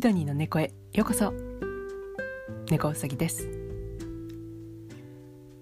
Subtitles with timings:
[0.00, 0.72] シドニーの猫へ。
[0.94, 1.30] ようこそ。
[2.70, 3.50] 猫うさぎです。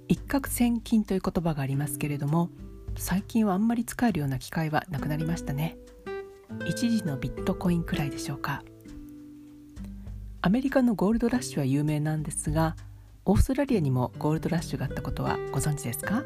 [0.06, 2.48] 一攫千金という言葉がありますけれども
[2.96, 5.76] 最近はあんまり使えるような機会はなくなりましたね。
[6.68, 8.62] 一時のビットコインくらいでしょうか。
[10.40, 12.76] アメリカのゴールドラッシュは有名なんですが
[13.24, 16.22] オーストラリアにもゴールドラッシュがあったことはご存知ですか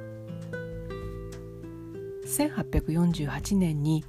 [2.26, 4.04] ？1848年に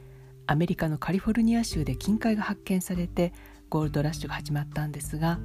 [0.46, 3.32] アメリカのカリフォルニア州で金塊が発見されて
[3.74, 5.40] ゴールドラッシュが始まったんですが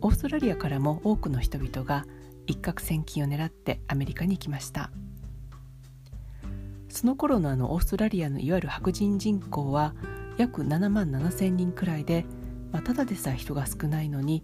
[0.00, 2.06] オーストラリアからも多くの人々が
[2.48, 4.90] 一攫千金を狙ってアメリカに行きました
[6.88, 9.94] その頃のあのオーストラリアのいわゆる白人人口は
[10.38, 12.26] 約7万7千人くらいで、
[12.72, 14.42] まあ、ただでさえ人が少ないのに、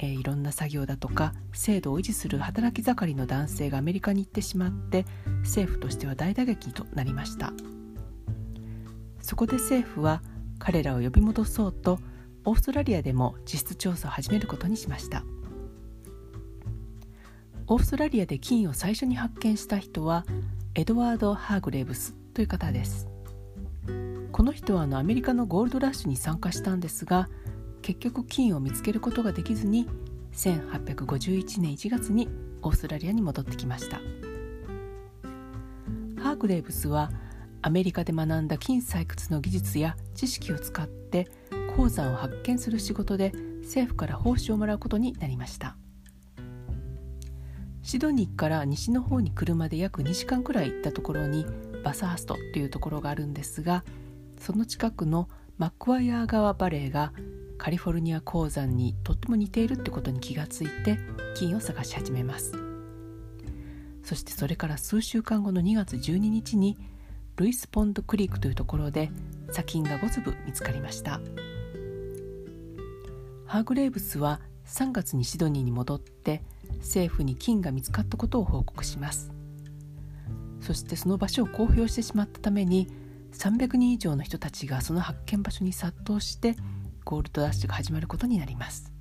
[0.00, 5.06] えー、いろんな作業だとか制度を維持する働き盛りの男性がアメリカに行ってしまって
[5.42, 7.52] 政府としては大打撃となりました。
[9.20, 10.20] そこで政府は
[10.58, 12.00] 彼らを呼び戻そうと
[12.46, 15.24] オーストラリアでも地質調査を始めることにしました。
[17.66, 20.24] オーストラリアで金を最初に発見した人は
[20.76, 23.08] エドワード・ハーグレーブスという方です。
[24.30, 27.28] この人はあのアメリカのゴールドラッシュに参加したんですが
[27.82, 29.88] 結局金を見つけることができずに
[30.32, 32.28] 1851年1月に
[32.62, 33.96] オーストラリアに戻ってきました。
[36.22, 37.10] ハーグレーブスは
[37.62, 41.26] アメリカで学んだ金採掘の技術や知識を使って
[41.76, 43.32] 鉱山を発見する仕事で
[43.62, 45.76] 政府から報酬をもらうことになりました。
[47.82, 51.46] シドニーから西の方に車で約2時間くらい行ったところに
[51.84, 53.84] バサーストというところがあるんですが
[54.40, 57.12] その近くのマックワイアー川バレーが
[57.58, 60.98] カリフォルニア鉱山にとっても似ているってことに気がついて
[61.36, 62.52] 金を探し始めます。
[64.02, 66.76] そしてそれから数週間後の2月12日に
[67.36, 69.10] ルイスポンドクリークというところで
[69.50, 71.20] 砂金が5粒見つかりました。
[73.56, 76.42] ハーグレーブスは3月にシドニーに戻って
[76.80, 79.32] 政府に金が見つかったことを報告します。
[80.60, 82.86] そしてその場所を公表してしまったために
[83.32, 86.54] 300人以上の人たちがその発見場所に殺到して
[87.06, 88.92] ゴールドラッシュが始まることになります。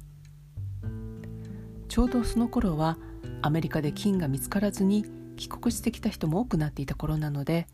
[1.90, 2.98] ちょうどその頃は
[3.42, 5.04] アメリカで金が見つからずに
[5.36, 7.68] 帰国してきた人も多くなっていた頃なので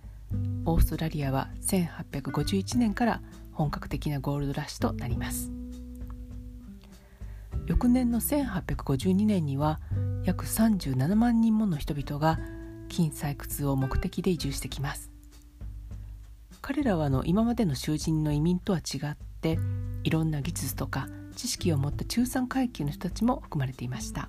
[0.65, 3.21] オーストラリアは1851年から
[3.51, 5.60] 本格的なゴールドラッシュとなります。
[7.71, 9.79] 翌年の1852年には
[10.25, 12.37] 約37万人もの人々が
[12.89, 15.09] 金採掘を目的で移住してきます
[16.61, 19.57] 彼らはあの今までの囚人の移民とは違って
[20.03, 24.27] いろんな技術とか知識を持った中産階級の人たちも含まれていました。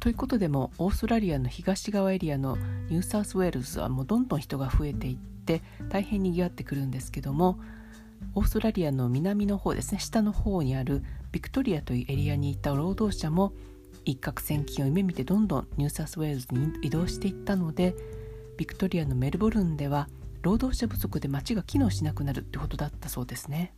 [0.00, 2.56] ということでもオーストラリアの東側エリアの
[2.88, 7.58] ニューサウスウェールズはもうどんどん人が増えていって大変にぎわってくるんですけども
[8.34, 10.00] オーストラリアの南の方ですね。
[10.00, 11.02] 下の方にある
[11.32, 13.52] ビクトリアというエリアにいた労働者も
[14.04, 17.94] 一攫千金を夢見てどんどんニューサウスウェールズに移動していったので
[18.56, 20.08] ビクトリアのメルボルンでは
[20.42, 23.74] 労働者不足で街が機能しなくなるってことだったそうですね。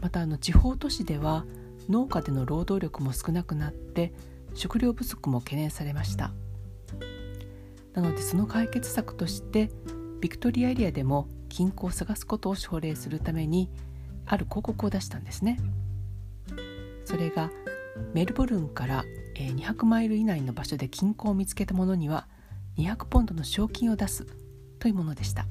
[0.00, 1.44] またあの地方都市では
[1.88, 4.12] 農家での労働力も少なくなって
[4.54, 6.32] 食料不足も懸念されました。
[7.94, 9.70] なのでその解決策として
[10.20, 13.70] ビクトリアエリアでも金庫を探すことを奨励するために
[14.26, 15.58] ある広告を出したんですね。
[17.04, 17.50] それが
[18.14, 19.04] メルボルンから
[19.34, 22.28] 200マイル以内の場所で金庫を見つけた者には
[22.76, 24.26] 200ポンドの賞金を出す
[24.78, 25.46] というものでした。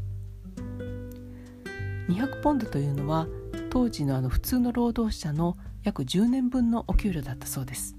[2.10, 3.28] 200ポンドというのは
[3.70, 7.96] 当時のあの普通の労働者の約10年分のお給料だったそうです。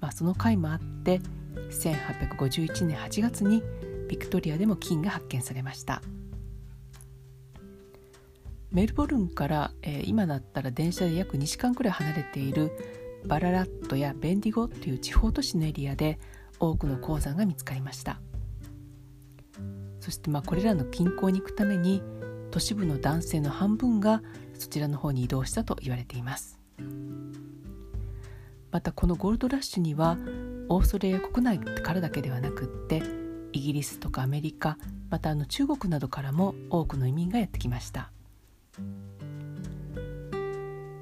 [0.00, 1.20] まあ、その回もあって
[1.70, 3.62] 1851年8月に
[4.08, 6.02] ビクトリアでも金が発見されました。
[8.74, 12.72] メルボルンから、えー、今だったら電車で約2時間くらい離れている
[13.24, 16.18] バララットやベンディゴという地方都市のエリアで
[16.58, 18.20] 多くの鉱山が見つかりました。
[20.00, 22.02] そしてまあこれらの近郊に行くために
[22.50, 24.22] 都市部の男性の半分が
[24.58, 26.58] そちらの方に移動したと言われています。
[28.72, 30.18] またこのゴールドラッシュには
[30.68, 33.04] オーストラリア国内からだけではなくって
[33.52, 34.78] イギリスとかアメリカ
[35.10, 38.10] またあの中国などからも多くの移民がやってきました。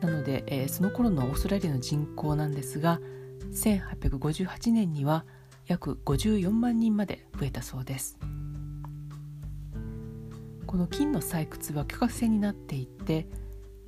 [0.00, 3.00] なので、えー、その頃のオーストラリアの人口なんですが
[3.52, 5.24] 1858年には
[5.66, 8.19] 約54万人まで増えたそうです。
[10.72, 13.26] この金の採掘は許可制になっていて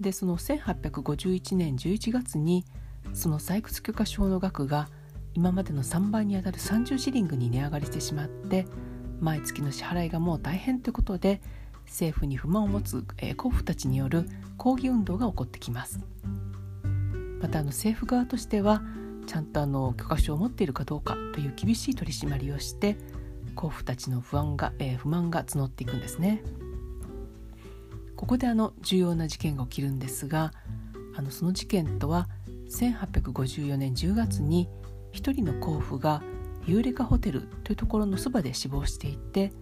[0.00, 2.66] でその1851年11月に
[3.14, 4.88] その採掘許可証の額が
[5.32, 8.66] 今までの3倍にあたる30シリングに値上がりしてしまって
[9.18, 11.40] 毎月の支払いがもう大変ということで
[11.86, 16.00] 政府に不満を持つ、えー、夫婦たちによる抗議運動が起こってきます。
[17.40, 18.82] またあの政府側としては
[19.26, 22.96] ちゃんとあの許可証を持っているかどうかという厳しい取り締まりをして
[23.54, 26.42] 甲府たちの不安が、えー、不満が募っていくんですね。
[28.16, 30.52] ここであの重要な事件が起きるんですが
[31.16, 32.28] あのその事件とは
[32.70, 34.68] 1854年10月に
[35.12, 36.22] 一人の甲府が
[36.66, 39.52] ユーレカホテルというところのそばで死亡していて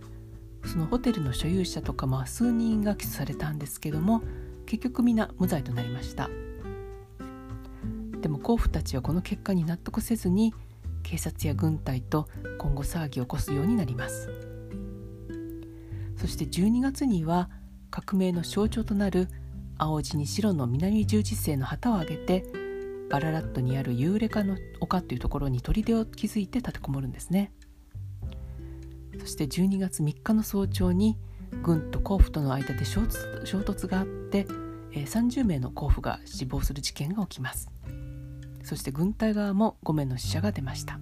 [0.64, 4.22] そのホテルの所有者とかまあ数人が起訴されたんですけども
[4.66, 6.30] 結局みんな無罪となりました。
[8.20, 10.54] でも甲府たちはこの結果に納得せずに
[11.02, 12.28] 警察や軍隊と
[12.58, 14.30] 今後騒ぎを起こすようになります。
[16.16, 17.50] そして12月には
[17.90, 19.28] 革命の象徴となる
[19.76, 22.44] 青地に白の南十字星の旗を上げて
[23.10, 27.52] バララットにあるユーレカの丘というところに砦を築いて立てこもるんですね。
[29.22, 31.16] そして12月3日の早朝に
[31.62, 34.46] 軍と甲府との間で衝突があって
[34.94, 37.70] 30名の甲府が死亡する事件が起きます。
[38.64, 40.98] そして軍隊側も5名の死者が出ました。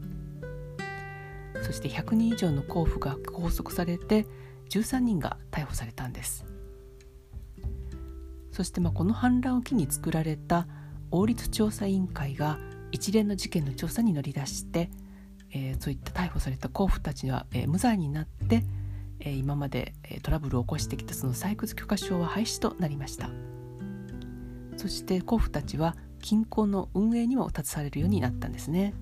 [1.62, 4.26] そして100人以上の甲府が拘束されて
[4.68, 6.44] 13人が逮捕されたんです。
[8.52, 10.66] そしてまあこの反乱を機に作られた
[11.10, 12.58] 王立調査委員会が
[12.92, 14.90] 一連の事件の調査に乗り出して、
[15.52, 18.64] えー、そういった逮捕された甲府たちは、えー、無罪になって、
[19.20, 23.30] えー、今まで、えトラブルを起こしてきたその採掘許可証は廃止となりました。
[24.76, 28.94] そして甲府たちは近郊の運営にも携われるようになったんですね。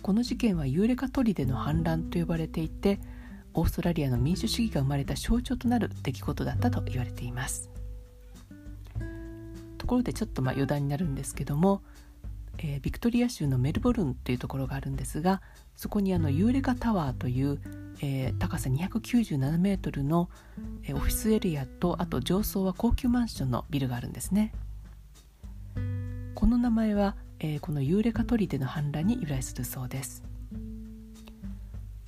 [0.00, 3.00] この事件はユーレカ砦の反乱と呼ばれていて
[3.54, 7.70] オーストラリアの民主主義が生まれた象徴となる出来事だったと言われています。
[9.78, 11.82] ところでちょっとまあ余談になるんですけども、
[12.66, 15.42] えー、ビクトリア州のメルボルンというところがあるんですが
[15.76, 17.60] そこにあのユーレカタワーという、
[18.00, 20.30] えー、高さ297メートルの、
[20.84, 24.54] えー、オフィスエリアとあと上層は高級マンションのビルがあるんですね。
[26.34, 30.24] この名前は、えー、このユーレカ砦の反乱に由来するそうです。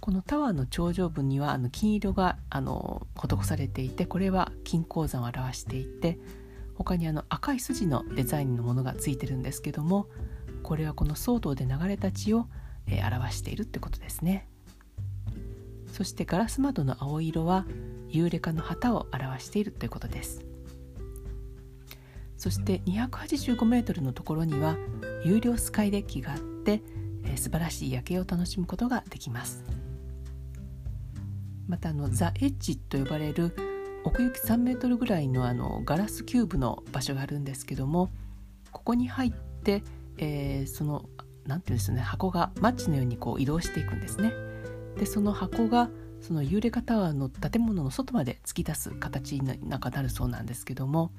[0.00, 6.18] このタワーの頂上部にはあの金色があの施されていてこれは金鉱山を表していて
[6.76, 10.06] 他にあの赤い筋のデザインのものがついてるんですけども
[10.66, 12.48] これはこの騒動で流れた血を、
[12.88, 14.48] えー、表しているってことですね。
[15.92, 17.64] そしてガラス窓の青色は
[18.08, 20.44] ユーレカの旗を表しているということです。
[22.36, 24.76] そして285メートルのところには
[25.24, 26.82] 有料スカイデッキがあって、
[27.22, 29.64] えー、素晴らしい夜景を楽しむことができます。
[31.68, 33.54] またあのザ・エッジと呼ばれる
[34.02, 38.10] 奥行き3メートルぐらいのあのガラスキューブの場所があるんですけども
[38.72, 39.32] ここに入っ
[39.62, 39.84] て、
[40.18, 41.08] えー、その
[41.46, 44.32] 何て言うんですね箱がマッチのようにこう移動していくんですね。
[44.98, 45.90] でその箱が
[46.20, 51.12] そのユーレカタワーの建物の外まで突き出す形になんかなるそうなんですけども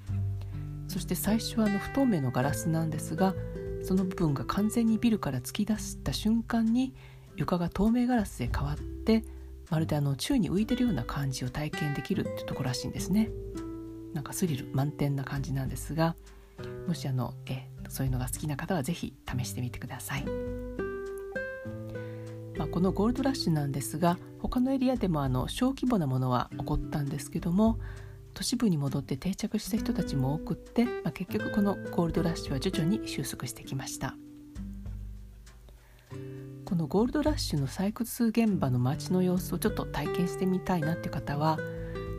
[0.88, 3.36] そして最初はあの不透明のガラスなんですが
[3.84, 6.94] その部分が完全にビルから突き出した瞬間に
[7.36, 9.24] 床が透明ガラスで変わって
[9.70, 13.30] まるであの宙に浮いてるような感じを体験できるってとこらしいんですね
[14.14, 16.16] なんかスリル満点な感じなんですが
[16.88, 20.26] もしあのえそういうのが好きな方は是非試してみてください、
[22.58, 27.80] まあ、このゴールドラッシュなんですが他のエリアでもあの小規模なものは起こったんですけども
[28.34, 34.16] 都市部に戻って定着した人たちも多くって、まあ、結局このゴールドラッシュは徐々に収束してきました。
[36.68, 41.58] このゴールドラッシュの採掘現場の街の様子をちょっと体験してみたいなっていう方は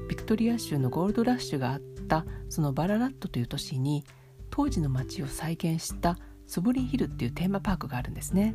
[0.09, 4.07] ビクトリア州のゴールドラッシュがあったそのバララットという都市に
[4.51, 8.55] 当時の街を再現したソブリンヒルっていうテーマパークがあるんですね。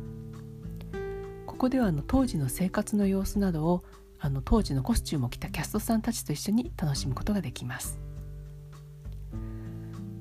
[1.46, 3.84] ここではあの当時の生活の様子などを
[4.18, 8.00] あの当時のコスチュームを着たキャストさんたちと一緒に楽しむことができます。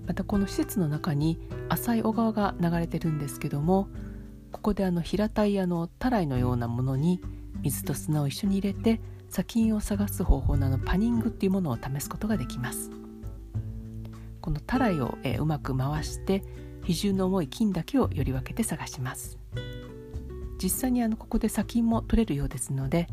[0.06, 1.40] またこの施設の中に
[1.70, 3.88] 浅い小川が流れてるんですけども
[4.52, 7.22] ここであの平たいあのたらいのようなものに
[7.62, 12.92] 水と砂を一緒に入れて砂金を探す方法のあのパニングっていうものを試すことができます。
[14.44, 16.44] このたらいを、えうまく回して
[16.84, 19.38] 比重の重い金だけをより分けて探します
[20.62, 23.08] 実際にあのここで砂金も取れるようですので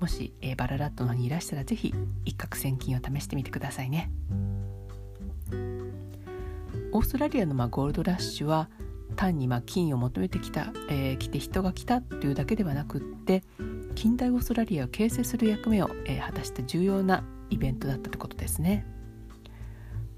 [0.00, 1.94] もし、えバララットのにいらしたら是非
[2.24, 4.10] 一攫千金を試してみてくださいね
[6.92, 8.70] オーストラリアのまゴールドラッシュは
[9.16, 13.44] 単にま金を求めてきた、えー、来て人が来たというだけではなくって
[13.96, 18.86] 近代オーストラリアを形成する役目を、えー、果たした重要なイベントだったということですね。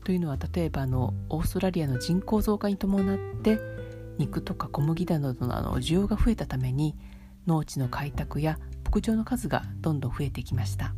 [0.04, 3.58] というのは例えばあのオーストラリアの人口増加に伴って
[4.18, 6.96] 肉とか小麦などのあの需要が増えたために
[7.46, 10.94] 農地の開拓や牧場の数がどんどん増えてきました。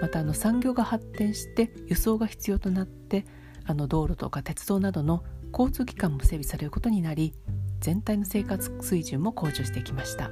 [0.00, 3.24] またあの産業が発展して輸送が必要となって
[3.64, 7.32] あの道路とか鉄道などの交通機関も整備されることになり
[7.80, 10.30] 全体の生活水準も向上してきました。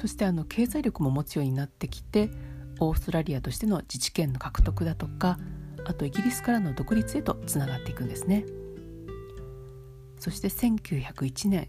[0.00, 2.30] そしてあの経済力も持つようになってきて
[2.80, 5.38] オーストラリアとしての自治権の獲得だとか
[5.84, 8.44] あとイギリスからの独立へとつながっていくんですね。
[10.18, 11.68] そして1901年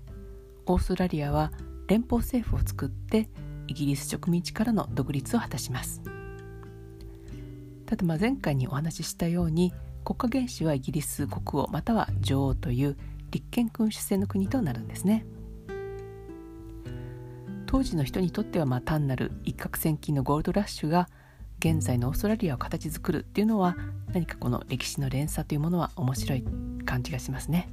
[0.65, 1.51] オーストラリアは
[1.87, 3.29] 連邦政府を作って
[3.67, 6.01] イギリス植民地からの独立を果たします。
[7.85, 9.73] ただまあ前回にお話ししたように
[10.03, 12.97] 国家元首はイギリス国王または女王という
[13.31, 15.25] 立憲君主制の国となるんですね。
[17.67, 21.09] 当時の人にとってはまあ単なる一攫千金のゴールドラッシュが
[21.59, 23.75] 現在のオーストラリアを形作るっていうのは
[24.13, 26.43] 何かこの歴史の連鎖というものは面白い
[26.85, 27.69] 感じがしますね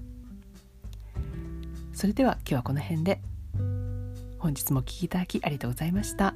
[1.92, 3.20] それでは今日はこの辺で
[4.38, 6.34] 本日もお聴きいただきありがとうございました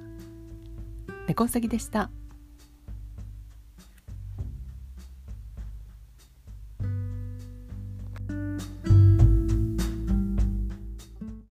[1.26, 2.10] 猫うさぎでした。